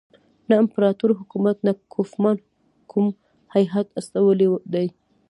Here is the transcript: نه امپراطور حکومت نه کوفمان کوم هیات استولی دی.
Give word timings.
نه 0.47 0.53
امپراطور 0.63 1.11
حکومت 1.19 1.57
نه 1.67 1.71
کوفمان 1.93 2.37
کوم 2.91 3.05
هیات 3.53 3.87
استولی 3.99 4.47
دی. 4.73 4.87